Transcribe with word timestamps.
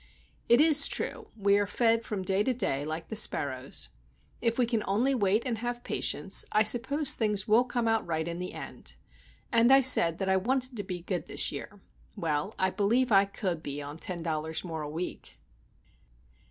It 0.49 0.59
is 0.59 0.87
true,—we 0.87 1.59
are 1.59 1.67
fed 1.67 2.03
from 2.03 2.23
day 2.23 2.41
to 2.45 2.55
day 2.55 2.83
like 2.83 3.09
the 3.09 3.15
sparrows. 3.15 3.89
If 4.41 4.57
we 4.57 4.65
can 4.65 4.81
only 4.87 5.13
wait 5.13 5.43
and 5.45 5.59
have 5.59 5.83
patience, 5.83 6.43
I 6.51 6.63
suppose 6.63 7.13
things 7.13 7.47
will 7.47 7.65
come 7.65 7.87
out 7.87 8.07
right 8.07 8.27
in 8.27 8.39
the 8.39 8.53
end. 8.55 8.95
And 9.51 9.71
I 9.71 9.81
said 9.81 10.17
that 10.17 10.27
I 10.27 10.37
wanted 10.37 10.75
to 10.77 10.83
be 10.83 11.01
good 11.01 11.27
this 11.27 11.51
year. 11.51 11.81
Well, 12.15 12.55
I 12.57 12.71
believe 12.71 13.11
I 13.11 13.25
could 13.25 13.61
be 13.61 13.79
on 13.79 13.97
ten 13.97 14.23
dollars 14.23 14.63
more 14.63 14.81
a 14.81 14.89
week. 14.89 15.37